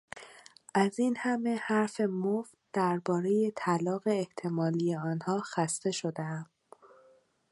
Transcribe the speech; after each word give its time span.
از 0.73 0.99
اینهمه 0.99 1.55
حرف 1.55 2.01
مفت 2.01 2.53
دربارهی 2.73 3.53
طلاق 3.55 4.01
احتمالی 4.05 4.95
آنها 4.95 5.39
خسته 5.39 5.91
شدهام. 5.91 6.49